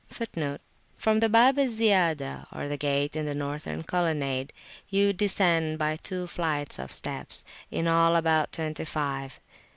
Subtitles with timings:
[0.09, 0.57] [FN#17]
[0.97, 4.51] From the Bab al Ziyadah, or gate in the northern colonnade,
[4.89, 9.39] you descend by two flights of steps, in all about twenty five.